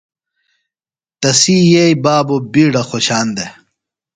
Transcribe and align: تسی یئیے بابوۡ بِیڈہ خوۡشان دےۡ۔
تسی 1.21 1.57
یئیے 1.69 1.85
بابوۡ 2.03 2.41
بِیڈہ 2.51 2.81
خوۡشان 2.89 3.27
دےۡ۔ 3.35 3.51